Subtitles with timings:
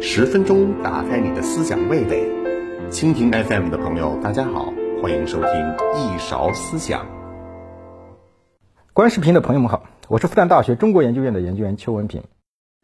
[0.00, 2.26] 十分钟打开你的思想味蕾，
[2.90, 4.72] 蜻蜓 FM 的朋友，大家好，
[5.02, 5.50] 欢迎收听
[5.96, 7.06] 一勺思想。
[8.92, 12.22] 观视频的朋友们好，我是复旦大学中国研究院的研究员邱文平。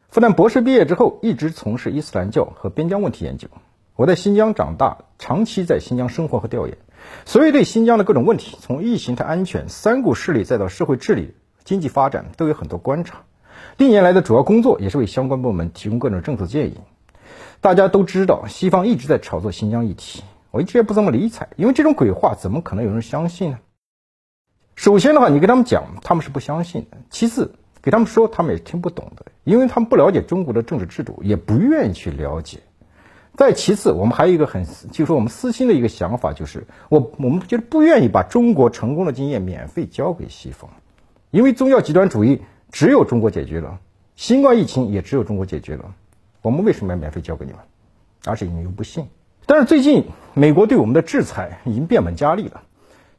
[0.09, 3.47] 复旦博士毕业之后，一直从事伊斯兰教和边疆问题研究。
[3.95, 6.77] 我在新疆长大，长期在新疆生活和调研，
[7.25, 11.33] 所以对新疆的各种问题，从意识形态安全、三股势力，再到社会治理、
[11.63, 13.21] 经济发展，都有很多观察。
[13.77, 16.77] 历年来的主要工作也是为相关部门提供各种政策建议。
[17.61, 23.59] 大家都知道，西方一直在炒作新疆议题，我一直也不怎么理睬，因为这种鬼话怎么可能有人相信呢？
[24.75, 32.59] 首先的话，你跟他们讲，他们是不相信的；其次，给他们说，他们也听不懂的，因为他们不了解中国的政治制度，也不愿意去了解。
[33.35, 40.69] 再其次，我们还有一个很，就是说我们私心的一个想法，就是我我们觉得不愿意把中国成功的经验免费交给西方，
[41.33, 43.79] 因为宗教极端主义只有中国解决了，
[44.15, 45.95] 新冠疫情也只有中国解决了。
[46.43, 47.59] 我们为什么要免费交给你们？
[48.23, 49.07] 而且你们又不信。
[49.47, 52.61] 但是最近美国对我们的制裁已经变本加厉了，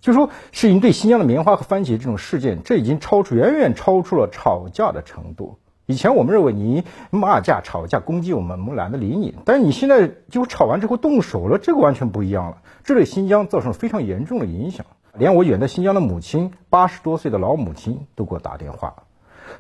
[0.00, 5.58] 就说是应对新疆的棉花和番茄这种事件，这已经超出远远超出了吵架的程度。
[5.86, 9.34] 以前我们认为你骂架、吵架、攻击我们，我们懒得理你。
[9.44, 12.58] 但是你现在就吵完之后动手了，这个完全不一样了。
[12.84, 14.86] 这对新疆造成非常严重的影响。
[15.16, 19.04] 连我远在新疆的母亲，八十多岁的老母亲都给我打电话，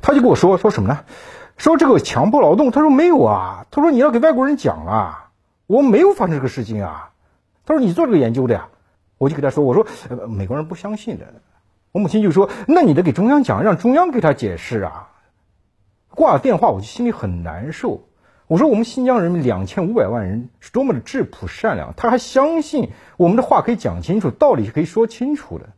[0.02, 1.00] 他就跟我说说什么呢？
[1.56, 5.30] 说这个强迫劳动，他说没有啊，他说你要给外国人讲啊，
[5.66, 7.10] 我没有发生这个事情啊，
[7.64, 8.68] 他说你做这个研究的呀，
[9.18, 9.86] 我就给他说，我说
[10.26, 11.26] 美国人不相信的，
[11.92, 15.10] 我母亲就说，那你得给中央讲，让中央给他解释啊。
[16.10, 18.08] 挂了电话，我就心里很难受。
[18.46, 25.70] 我说我们新疆人民两千五百万人是多么的质朴善良，他还相信我们的话可以讲清楚，道理是可以说清楚的。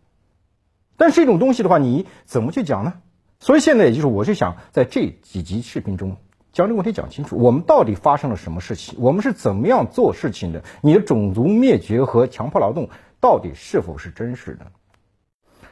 [0.97, 2.94] 但这种东西的话，你怎么去讲呢？
[3.39, 6.17] 所以现在也就是，我就想在这几集视频中
[6.53, 8.98] 将这个问题讲清楚：我们到底发生了什么事情？
[8.98, 10.64] 我们是怎么样做事情的？
[10.81, 12.88] 你的种族灭绝和强迫劳动
[13.21, 14.72] 到底是否是真实的？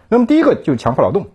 [0.09, 1.27] 那么第一个就是强迫劳动。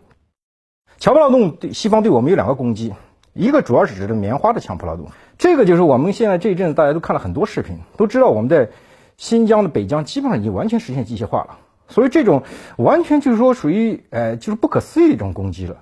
[1.00, 2.94] 强迫劳动对西方对我们有两个攻击，
[3.40, 5.08] 一个主要是指的棉花的强迫劳动。
[5.38, 8.70] 这个就是我们现在这一阵子大家都看了很多视频，都知道我们在
[9.16, 11.58] 新疆的北疆基本上已经完全实现机械化了。
[11.88, 12.44] 所以这种
[12.78, 15.78] 完全就是说属于呃就是不可思议的一种攻击了。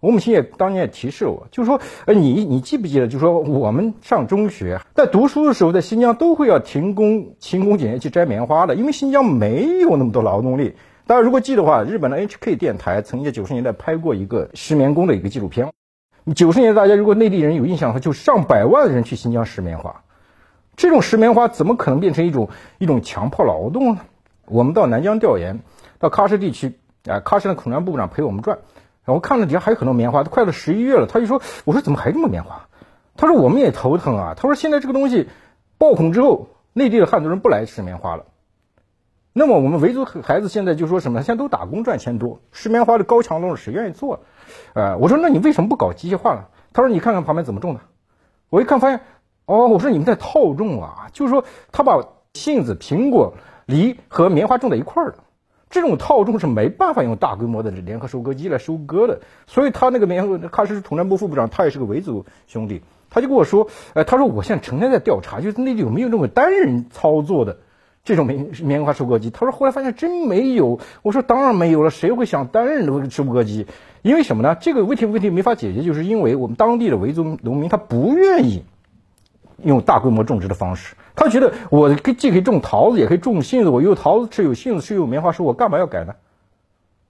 [0.00, 10.74] 我母亲也当年也提示我，就是说，呃，你你记不记得，就是说我们上中学在读书的时候，在新疆都会要停工勤工俭业去摘棉花的，因为新疆没有那么多劳动力。
[11.06, 15.68] 大家如果记得话，日本的 HK 电台曾经在九十年代拍过一个石棉工的一个纪录片。
[16.34, 20.02] 九十年代大家如果内地人有印象的话，就上百万人去新疆拾棉花，
[20.76, 24.00] 这种拾棉花怎么可能变成一种一种强迫劳动呢？
[24.46, 25.60] 我们到南疆调研，
[25.98, 26.78] 到喀什地区，
[27.08, 28.58] 啊，喀什的孔传部长陪我们转。
[29.04, 31.06] 然后看了底下还有很多棉花，都快到十一月了。
[31.06, 32.66] 他就说：“我说怎么还这么棉花？”
[33.16, 35.28] 他说：“我们也头疼啊。”他说：“现在这个东西
[35.78, 38.24] 爆孔之后，内地的汉族人不来吃棉花了。
[39.38, 41.22] 那么我们维族孩子现在就说什么？
[41.22, 44.20] 现在都打工赚钱多，吃棉花的高强度谁愿意做？
[44.72, 46.46] 呃，我说那你为什么不搞机械化呢？
[46.72, 47.80] 他说：“你看看旁边怎么种的。”
[48.48, 49.02] 我一看发现，
[49.44, 52.02] 哦，我说你们在套种啊，就是说他把
[52.32, 53.34] 杏子、苹果、
[53.66, 55.16] 梨和棉花种在一块儿了。
[55.68, 62.80] 这种套种是没办法用大规模的联合收割机来收割的，所以他那个棉花，喀什统战部副部长，他也是个维族兄弟，
[63.10, 67.58] 他就跟我说，呃，他说我现在成天在调查，就是内地有没有这种单人操作的
[68.06, 69.30] 这种棉棉花收割机。
[69.30, 73.66] 他说后来发现真没有，我说当然没有了，谁会想单人的收割机？
[74.02, 74.54] 因为什么呢？
[74.60, 78.62] 这个问题问题没法解决，就是因为我们当地的维族农民他不愿意
[79.64, 80.94] 用大规模种植的方式。
[81.16, 86.14] 他觉得我既可以种桃子，也可以种杏子，我有桃子吃，有杏子吃，有棉花收，我干嘛要改呢？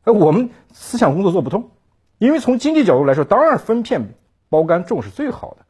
[0.05, 1.69] 哎，我们思想工作做不通，
[2.17, 4.15] 因为从经济角度来说，当然分片
[4.49, 5.67] 包干种是最好的。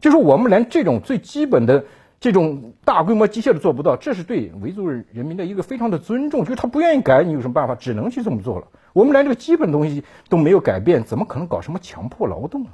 [0.00, 1.84] 就是我们连这种最基本的
[2.18, 6.44] 这种大规模机械都做不到，这是对维族人民的一个非常的尊重。
[6.44, 7.74] 就是他不愿意改，你有什么办法？
[7.74, 8.68] 只能去这么做了。
[8.92, 12.70] 我们连这个基本东西都没有改变，怎么可能搞什么强迫劳动呢？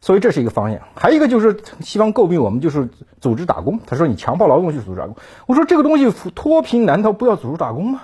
[0.00, 2.88] 所以这是一个方向，还有一个就是西方诟病我们就是
[3.20, 3.80] 组织打工。
[3.86, 5.16] 他说你强迫劳动去组织打工，
[5.46, 8.02] 我说这个东西脱贫难道不要组织打工吗？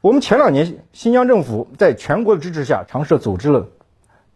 [0.00, 3.68] 我们前两年新疆政府在全国的支持下，尝试组织了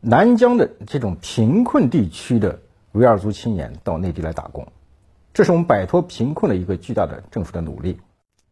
[0.01, 2.59] 南疆的这种贫困地区的
[2.93, 4.67] 维吾尔族青年到内地来打工，
[5.33, 7.99] 这是我们摆脱贫困的一个巨大的政府的努力。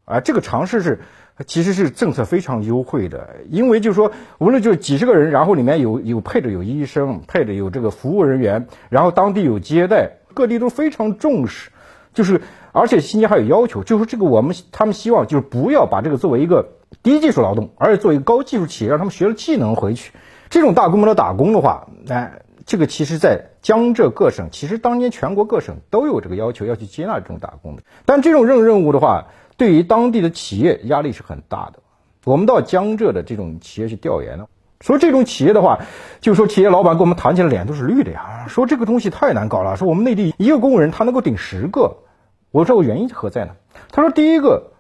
[0.05, 1.01] 啊，这个尝试是。
[1.47, 11.71] 其实是政策非常优惠的，因为就是说，无论就是几十个人，然后里面有有配着有医生，配着有这个服务人员，然后当地有接待，各地都非常重视。
[12.13, 12.41] 就是
[12.73, 16.71] 而且新疆还有要求，就是这个我们他们希望就是不要把这个作为一个
[17.05, 20.11] 低技术劳动，而是作为一个高技术企业，让他们学了技能回去。
[20.51, 27.83] 这种大规模的打工的话，哎，这个其实在江浙各省，其实当年全国各省都有这个要求，要去接纳这种打工的。
[28.05, 31.79] 但这种任任务的话，对于当地的企业压力是很大的。
[32.25, 34.51] 我们到江浙的这种企业去调研了，
[34.83, 35.79] 说这种企业的话，
[36.21, 41.97] 就说企业老板跟我们谈起来脸都是绿的呀，说这个东西太难搞了，说我们内地一个工人他能够顶十个。
[42.51, 43.53] 我说我原因何在呢？
[43.91, 44.73] 他说第一个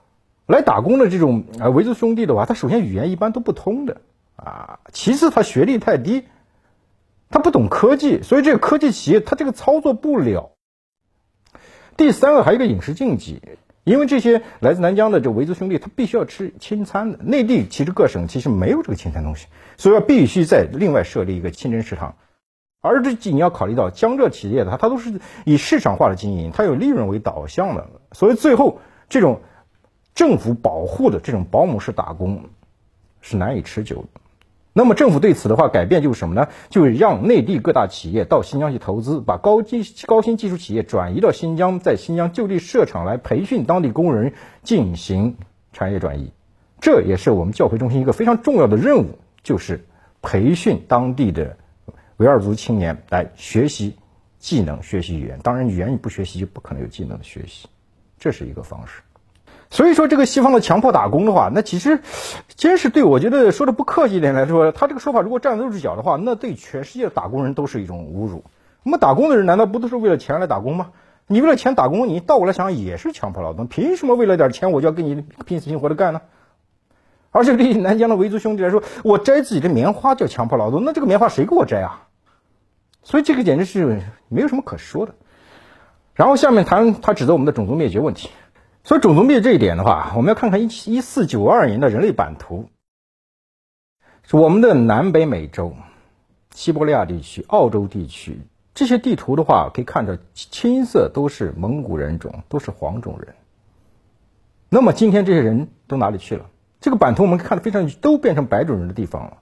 [0.46, 4.02] 来打工的这种啊维族兄弟的话，他首先语言一般都不通的。
[4.37, 6.25] 啊，其次他学历太低，
[7.31, 10.53] 他不懂科技，所以这个科技企业他这个操作不了。
[11.97, 13.43] 第三个还有一个饮食禁忌，
[13.85, 17.19] 因为这些来自南疆的这维族兄弟，他必须要吃清餐的。
[17.19, 19.47] 内地其实各省其实没有这个清餐东西，
[19.77, 22.15] 所以要必须在另外设立一个清真食堂。
[22.81, 29.41] 而这你要考虑到江浙企业的，它它都是以市场化的经营，它有利润为导向的，所以最后这种
[30.15, 32.45] 政府保护的这种保姆式打工
[33.21, 34.21] 是难以持久的。
[34.79, 36.47] 那么政府对此的话改变就是什么呢？
[36.71, 45.37] 就是让内地各大企业到新疆去投资，把高技高新技术企业转移到新疆，在新疆就地设厂来培训当地工人进行
[45.73, 46.31] 产业转移。
[46.81, 49.85] 这也是我们教培中心一个非常重要的任务，就是
[50.23, 51.57] 培训当地的
[52.19, 53.97] 维吾尔族青年来学习
[54.39, 55.41] 技能、学习语言。
[55.43, 57.67] 当然，语言你不学习就不可能有技能的学习，
[58.17, 59.03] 这是一个方式。
[59.70, 62.00] 所以说，这个西方的强迫打工的话，那其实
[62.56, 68.44] 真是对我觉得说的不客气一点来说，他这个说法如果站得住脚的话，那对全世界的打工人都是一种侮辱。
[68.82, 70.91] 我们打工的人难道不都是为了钱来打工吗？
[71.26, 73.67] 你为了钱打工，你倒过来想也是强迫劳动。
[73.67, 76.23] 凭什么为了点钱我就要跟你拼死拼活的干呢？
[77.31, 82.09] 而且对于南疆的维族兄弟来说，我摘自己的棉花叫强迫劳动，那这个棉花谁给我摘啊？
[83.03, 85.14] 所以这个简直是没有什么可说的。
[86.14, 88.31] 然后下面谈他指责我们的种族灭绝问题。
[88.88, 92.70] 所以种族灭这一点的话，我们要看看一一四九二年的人类版图，
[94.23, 95.75] 是我们的南北美洲、
[96.55, 98.40] 西伯利亚地区、澳洲地区
[98.73, 103.35] 这些地图的话，可以看着青色都是蒙古人种，都是黄种人。
[104.70, 106.46] 那么今天这些人都哪里去了？
[106.81, 109.37] 这个版图我们看的非常都变成白种人的地方了，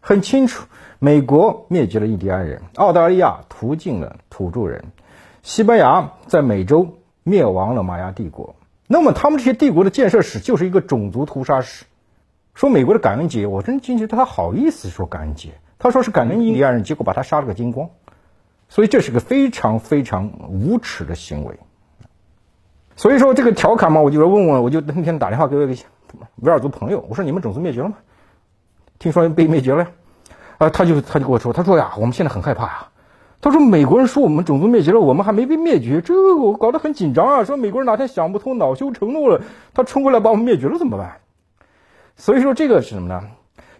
[0.00, 0.66] 很清楚。
[0.98, 4.84] 美国灭绝了印第安人，澳大利亚屠尽了土著人，
[5.42, 8.56] 西班牙在美洲灭亡了玛雅帝国。
[8.92, 11.84] 那么他们这些帝国的建设史就是一个种族屠杀史。
[12.56, 17.88] 说美国的感恩节，我真觉得他好意思说感恩节，他说是感恩印第安人，结果把他杀了个精光。
[18.68, 21.56] 所以这是个非常非常无耻的行为。
[22.96, 25.82] 所以说这个调侃嘛，我就说问问，我就那天打电话给我一个
[26.42, 27.94] 维尔族朋友，我说你们种族灭绝了吗？
[28.98, 29.90] 听说被灭绝了呀？
[30.58, 32.89] 啊，他就他就跟我说，他说呀，我们现在很害怕呀。
[33.42, 37.42] 他说：“美国人说我们种族灭绝了，我们还没被灭绝，这个我搞得很紧张啊！
[37.42, 39.40] 说美国人哪天想不通，恼羞成怒了，
[39.72, 41.20] 他冲过来把我们灭绝了怎么办？
[42.16, 43.22] 所以说这个是什么呢？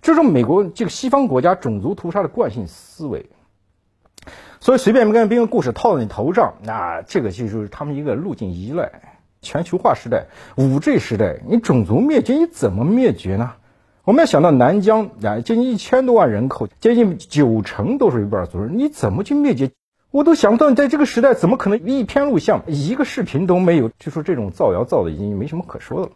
[0.01, 3.29] 这是美国这个西方国家种族屠杀的惯性思维。
[4.61, 8.91] 所以随便跟编个故事套在你头上，那这个就是他们一个路径依赖。
[9.43, 13.53] 全球化时代、五 G 时代，你种族灭绝你怎么灭绝呢？”
[14.11, 19.71] 我们要想到南疆啊，接近一千多万人口，接近九成都是维吾尔族人，你怎么去灭绝？
[20.11, 23.89] 我都想不到，你在这个时代怎么可能一篇录像、一个视频都没有？
[24.01, 26.13] 就说这种造谣造的已经没什么可说的了。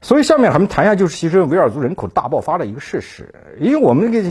[0.00, 3.34] 所以下面咱们谈一下，就是其实维吾尔族人口大爆发的一个事实。
[3.58, 4.30] 因为我们这个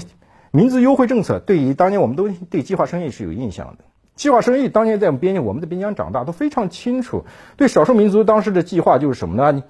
[0.52, 3.84] 民族优惠政策，对于当年我们都对计划生育是有印象的。
[4.16, 7.26] 计划生育当年在我们边境，我们在边疆长大，都非常清楚。
[7.58, 9.64] 对少数民族当时的计划就是什么呢？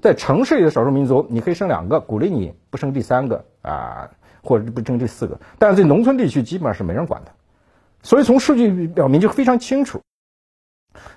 [0.00, 4.08] 在城市里的少数民族，你可以生两个，鼓励你不生第三个啊，
[4.42, 5.40] 或者不生第四个。
[5.58, 7.32] 但是在农村地区，基本上是没人管的。
[8.02, 10.00] 所以从数据表明就非常清楚，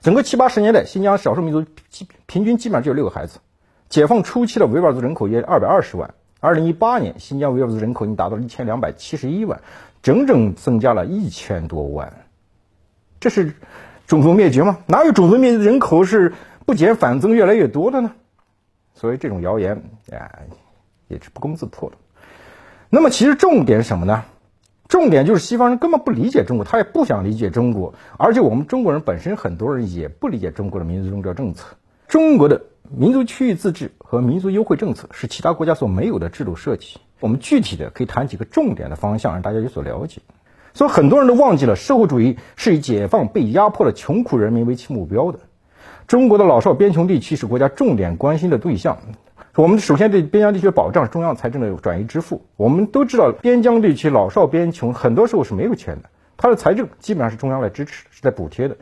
[0.02, 3.40] 整个七八十年代，新疆少数民族基平均基本上只有六个孩子。
[3.90, 9.62] 解放初期的维吾尔族人口约二百二十万，二零一八年新疆维吾尔族人口已经达到了一千两百七十一万，
[10.02, 12.26] 整整增加了一千多万。
[13.20, 13.54] 这是
[14.06, 14.80] 种族灭绝吗？
[14.88, 16.34] 哪有种族灭绝人口是
[16.66, 18.12] 不减反增越来越多的呢？
[18.98, 20.26] 所以这种谣言啊，
[21.08, 21.96] 也是不攻自破的。
[22.90, 24.26] 那么其实重点是什么呢？
[24.88, 31.76] 重点就是西方人根本不理解中国，他也不想理解中国，而且我们中国人本身很多人也不理解中国的民族宗教政策。
[32.08, 36.98] 中国的民族区域自治和民族优惠政策是其他国家所没有的制度设计。
[37.20, 40.22] 我们具体的可以谈几个重点的方向，让大家有所了解。
[40.74, 45.40] 所以很多人都忘记了，社会主义是以解放被压迫的穷苦人民为其目标的。
[46.08, 48.98] 中国的老少边穷地区是国家重点关心的对象。
[49.56, 52.46] 我们首先对边疆地区的保障，中央财政的转移支付。
[52.56, 58.78] 我们都知道，边疆地区老少边穷，很多时候是没有钱的，他的财政基本上是中央来支持，是在补贴的。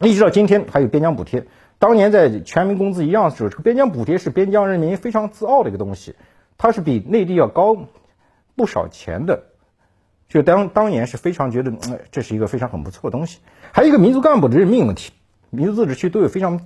[0.00, 1.44] 一直到今天还有边疆补贴。
[1.78, 6.14] 当年在全民工资一样的时候，这个边疆补贴是边疆人民非常自傲的一个东西，
[6.56, 7.76] 它是比内地要高
[8.56, 9.42] 不少钱的
[10.28, 11.72] 就当当年是非常觉得，
[12.10, 13.40] 这是一个非常很不错的东西。
[13.72, 15.12] 还有一个民族干部的任命问题，
[15.50, 16.60] 民族自治区都有非常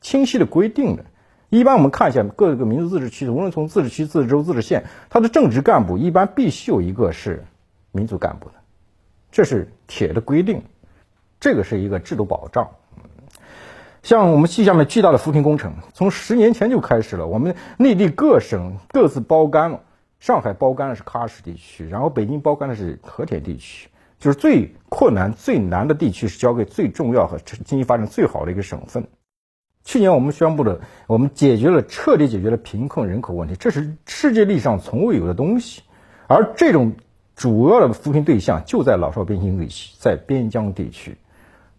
[0.00, 1.04] 清晰的规定的。
[1.48, 7.44] 一般我们看一下各个民族自治区，无论从自治区、自治州、自治县，它的正职干部一般必须有一个是
[7.92, 8.54] 民族干部的，
[9.30, 10.62] 这是铁的规定，
[11.40, 12.68] 这个是一个制度保障。
[14.02, 19.80] 像我们系下面巨大的扶贫工程，从十年前就开始了，我们内地各省各自包干了。
[20.18, 29.08] 上海包干的是喀什地区，然后北京包干的是和田地区，就是最困难、最难的地区是交给最重要和经济发展最好的一个省份。
[29.84, 35.82] 去年我们宣布了，我们解决了彻底解决了贫困人口问题，这是世界历史上从未有的东西。
[36.26, 36.94] 而这种
[37.36, 41.18] 主要的扶贫对象就在老少边境地区，在边疆地区，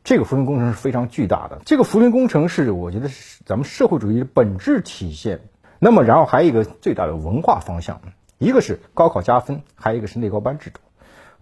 [0.03, 1.61] 这个扶贫工程是非常巨大的。
[1.65, 5.41] 这个扶贫工程是我觉得是咱们社会主义的本质体现。
[5.79, 7.99] 那么，然后还有一个最大的文化方向。
[8.39, 10.79] 一个是高考加分，还有一个是内高班制度。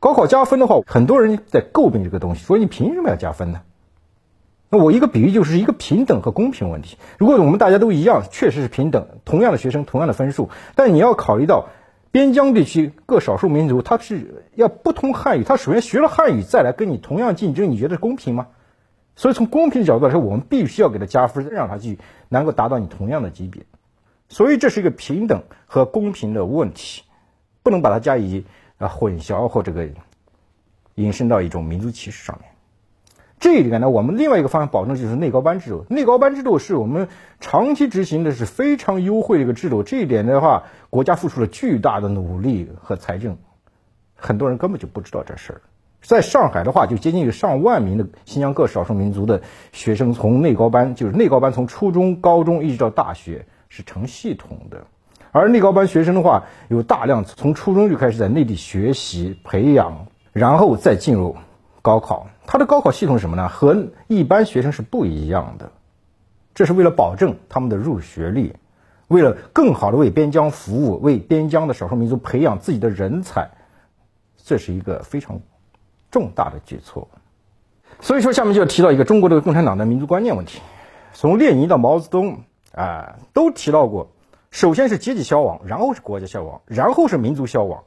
[0.06, 3.62] 高考加分的话，很多人在诟病这个东西，说你凭什么要加分呢？
[4.70, 7.00] 那我一个比喻就是一个平等和公平问题。
[7.18, 11.70] 如果我们大家都一样，确实是平等，同样的学生，同样的分数，但你要考虑到
[12.12, 18.50] 边疆地区各少数民族，他是要不通汉语，他首先学了汉语再来跟你同样竞争，你觉得公平吗？
[19.16, 21.98] 所以从公平的角度来说，我们必须要给他加分，让他去
[22.30, 23.64] 能够达到你同样的级别。
[24.30, 27.02] 所以这是一个平等和公平的问题，
[27.64, 28.46] 不能把它加以
[28.78, 29.88] 啊混淆或这个
[30.96, 32.50] 引申到一种民族歧视上面。
[33.40, 35.86] 这一点呢，我们另外一个方向保证就是内高班制度。
[35.90, 39.84] 内高班制度是我们长期执行的是非常优惠的一个制度。
[39.84, 43.38] 这一点的话，国家付出了巨大的努力和财政，
[44.16, 45.62] 很多人根本就不知道这事儿。
[46.02, 49.42] 在上海的话，就接近于上万名的新疆各少数民族的
[49.74, 53.46] 学生从内高班，就是内高班从初中、高中一直到大学。
[53.68, 54.86] 是成系统的，
[55.38, 61.36] 而内高班学生的话，有大量从初中就开始在内地学习培养，然后再进入
[61.82, 62.28] 高考。
[62.48, 63.50] 他的高考系统什么呢？
[63.50, 65.70] 和一般学生是不一样的。
[66.54, 68.56] 这是为了保证他们的入学率，
[69.10, 73.50] 为了更好的为边疆服务，为边疆的少数民族培养自己的人才，
[74.38, 75.42] 这是一个非常
[76.12, 77.10] 重大的举措。
[78.00, 80.62] 所以说，下面就要提到一个中国的共产党的民族观念问题，
[81.12, 82.38] 从列宁到毛泽东。
[82.74, 84.10] 啊，都提到过，
[84.56, 87.84] 首先是阶级消亡，然后是国家消亡，然后是民族消亡，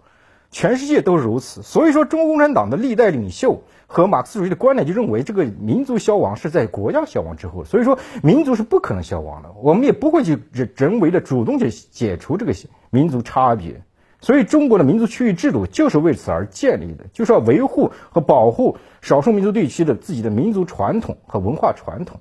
[0.50, 1.62] 全世界都是如此。
[1.62, 7.64] 所以说，中国共产党的历代领袖和马克思主义的观点就认为，这个民族消亡是在国家消亡之后。
[7.64, 12.52] 所以说，民族是不可能消亡的，我们也不会去人为的主动去解除这个
[12.90, 13.82] 民族差别。
[14.20, 22.20] 所以，中国的民族区域制度就是为此而建立的，就是要维护和保护少数民族地区的自己的民族传统和文化传统。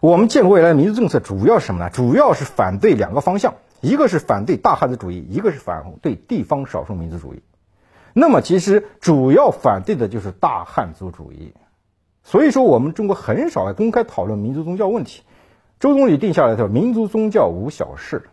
[0.00, 1.90] 我们建国以来的民族政策主要是什么呢？
[1.90, 7.42] 主要是反对两个方向，一个是反对大汉族主义，一个是反对地方少数民族主义。
[8.12, 11.52] 那么其实主要反对的就是大汉族主义。
[12.22, 15.22] 所以说，我们中国很少来公开讨论民族宗教问题。
[15.78, 18.24] 周总理定下来的民族宗教无小事，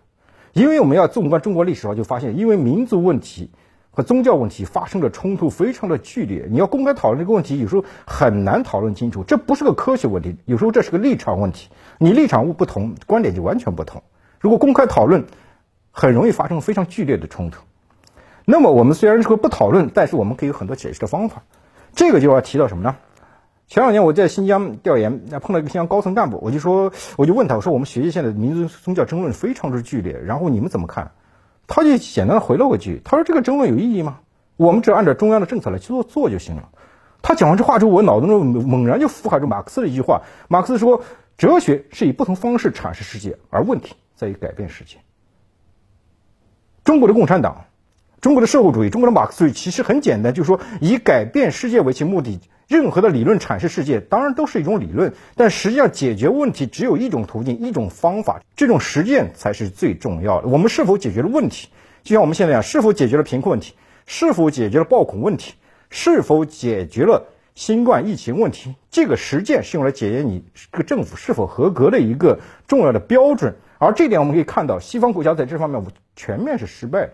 [0.54, 3.52] 因为我们要纵观中国历史的话，就发现因为民族问题。
[3.96, 9.24] 和宗教问题发生的冲突非常的剧烈，你要公开讨论这个问题，有时候很难讨论清楚。
[9.24, 11.70] 这不是个科学问题，有时候这是个立场问题。
[12.00, 14.02] 你立场不同，观点就完全不同。
[14.44, 15.24] 如果公开讨论，
[15.90, 17.62] 很容易发生非常剧烈的冲突。
[18.44, 21.44] 那么我们虽然说不讨论，但是我们可以有很多解释的方法。
[21.96, 22.98] 这个就要提到什么呢？
[23.68, 31.12] 前两年我在新疆调研，碰到一个新疆高层干部，我就说，我就问他，我说我们学习现在民族宗教争论非常之剧烈，然后你们怎么看？
[31.66, 34.20] 他就简单的回了我一句，他说：“这个争论有意义吗？
[34.58, 36.68] 我们只要按照中央的政策来去做做就行了。”
[37.24, 41.02] 他讲完这话之后，我脑子中猛然就浮海出马克思的一句话：马克思说，
[41.38, 44.98] 哲学是以不同方式阐释世界，而问题在于改变世界。
[46.84, 47.66] 中国的共产党。
[48.22, 52.40] 中国的社会主义，中国的马克思主义其实很简单，就是说以改变世界为其目的。
[52.70, 60.48] 任何的理论阐释世界，当然都是一种理论，但实际上解决问题只有一种途径、一种方法，这种实践才是最重要的。
[60.48, 61.68] 我们是否解决了问题？
[62.04, 63.74] 就像我们现在讲，是否解决了贫困问题？
[64.06, 65.56] 是否解决了暴恐问题？
[65.90, 68.76] 是否解决了新冠疫情问题？
[68.90, 73.56] 这个实践是用来检验你这个政府是否合格的一个重要的标准。
[73.84, 75.86] 而这点我们可以看到，西方国家在这方面
[76.16, 77.14] 全面是失败的。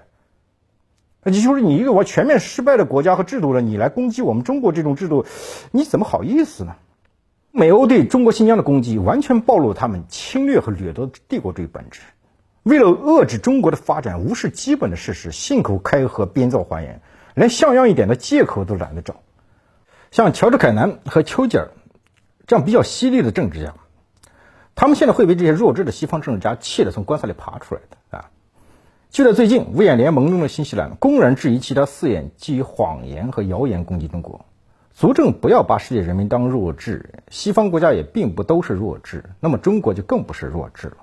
[1.23, 5.25] 那就是你一个我全面失败的国家和制度了，你来攻击我们中国这种制度，
[5.71, 6.75] 你怎么好意思呢？
[7.51, 12.01] 美欧对中国新疆的攻击，完全暴露他们侵略和掠夺帝国主义本质。
[12.63, 17.01] 为了遏制中国的发展，无视基本的事实，信口开河，编造谎言，
[17.33, 19.21] 连像样一点的借口都懒得找。
[20.11, 21.71] 像乔治·凯南和丘吉尔
[22.47, 23.73] 这样比较犀利的政治家，
[24.79, 28.31] 他们现在会被这些弱智的西方政治家气得从棺材里爬出来的啊！
[29.09, 34.45] 就在最近，五眼联盟中的新西兰公然质疑其他四眼基于谎言和谣言攻击中国，
[34.93, 40.99] 足证不要把世界人民当弱智，西方国家也并不都是弱智，那么中国就更不是弱智了。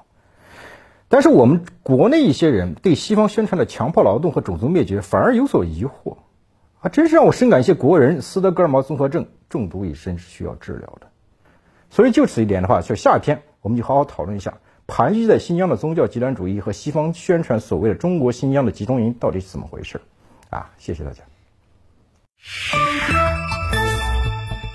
[1.09, 6.16] 但是我们国内一些人对西方宣传的强迫劳动和种族灭绝反而有所疑惑，
[6.80, 11.09] 啊，真是让我深感一些国人斯德哥尔摩综合症中毒已深是需要治疗的。
[11.88, 20.00] 所以就此一点的话，就下一篇我们就好好讨论一下，盘踞在新疆的宗教极端主义和西方宣传所谓的中国新疆的集中营到底是怎么回事？
[20.50, 21.25] 啊，谢谢大家。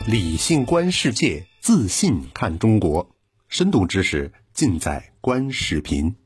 [0.05, 3.07] 理性观世界，自信看中国，
[3.48, 6.17] 深度知识尽在观视频。